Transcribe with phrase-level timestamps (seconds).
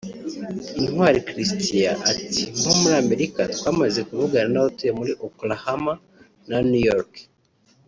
[0.79, 5.93] Intwali Christian ati “Nko muri Amerika twamaze kuvugana n’abatuye muri Oklahoma
[6.49, 7.13] na New York